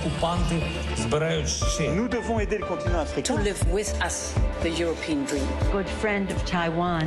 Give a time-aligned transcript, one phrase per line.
[0.00, 0.62] окупанти
[0.96, 1.82] збирають ще.
[1.90, 3.42] Nous devons aider le continent to africain.
[3.44, 4.16] live with us
[4.62, 5.46] the European dream.
[5.72, 7.04] good friend of Taiwan.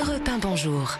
[0.00, 0.98] Europe 1, bonjour.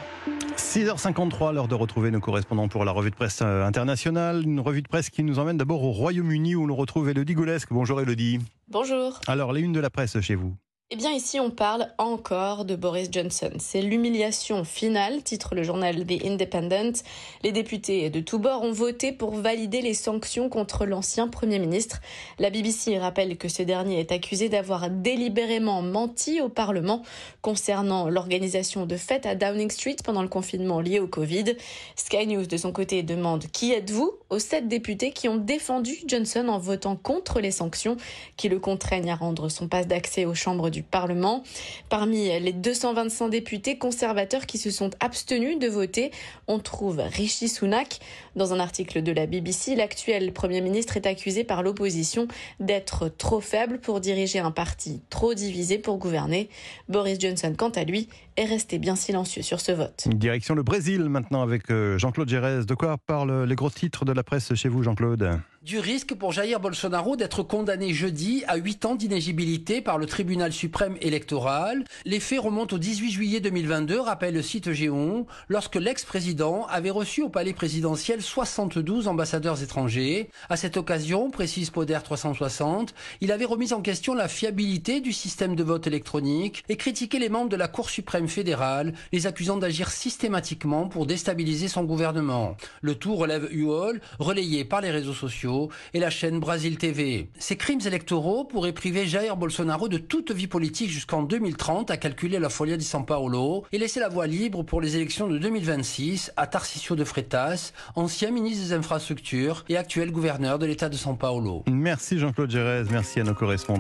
[0.57, 4.43] 6h53, l'heure de retrouver nos correspondants pour la revue de presse euh, internationale.
[4.45, 7.69] Une revue de presse qui nous emmène d'abord au Royaume-Uni où l'on retrouve Elodie Goulesque.
[7.71, 8.39] Bonjour Elodie.
[8.69, 9.21] Bonjour.
[9.27, 10.55] Alors, les unes de la presse chez vous.
[10.90, 13.52] Eh bien ici on parle encore de Boris Johnson.
[13.60, 17.04] C'est l'humiliation finale, titre le journal The Independent.
[17.44, 22.00] Les députés de tous bords ont voté pour valider les sanctions contre l'ancien Premier ministre.
[22.40, 27.02] La BBC rappelle que ce dernier est accusé d'avoir délibérément menti au Parlement
[27.42, 31.58] concernant l'organisation de fêtes à Downing Street pendant le confinement lié au Covid.
[31.98, 34.18] Sky News de son côté demande qui êtes-vous?
[34.30, 37.98] aux sept députés qui ont défendu Johnson en votant contre les sanctions
[38.36, 41.44] qui le contraignent à rendre son passe d'accès aux chambres du Parlement.
[41.90, 46.12] Parmi les 225 députés conservateurs qui se sont abstenus de voter,
[46.48, 48.00] on trouve Rishi Sunak.
[48.36, 52.28] Dans un article de la BBC, l'actuel Premier ministre est accusé par l'opposition
[52.60, 56.50] d'être trop faible pour diriger un parti, trop divisé pour gouverner.
[56.90, 58.08] Boris Johnson, quant à lui,
[58.38, 60.08] est resté bien silencieux sur ce vote.
[60.08, 62.66] Direction le Brésil maintenant avec euh, Jean-Claude Gérez.
[62.66, 65.40] De quoi parlent les gros titres de la presse chez vous, Jean-Claude?
[65.64, 70.54] Du risque pour Jair Bolsonaro d'être condamné jeudi à 8 ans d'inégibilité par le tribunal
[70.54, 71.84] suprême électoral.
[72.06, 77.22] Les faits remontent au 18 juillet 2022, rappelle le site Géon, lorsque l'ex-président avait reçu
[77.22, 80.30] au palais présidentiel 72 ambassadeurs étrangers.
[80.48, 85.56] À cette occasion, précise Poder 360, il avait remis en question la fiabilité du système
[85.56, 89.90] de vote électronique et critiqué les membres de la Cour suprême fédérale, les accusant d'agir
[89.90, 92.58] systématiquement pour déstabiliser son gouvernement.
[92.82, 97.30] Le tout relève UOL, relayé par les réseaux sociaux et la chaîne Brasil TV.
[97.40, 102.40] Ces crimes électoraux pourraient priver Jair Bolsonaro de toute vie politique jusqu'en 2030, a calculé
[102.40, 106.32] la Folia di San Paolo, et laisser la voie libre pour les élections de 2026
[106.38, 111.18] à Tarcisio de Freitas, ancien ministre des Infrastructures et actuel gouverneur de l'État de San
[111.18, 111.64] Paolo.
[111.68, 113.68] Merci Jean-Claude Gérez, merci à nos correspondants.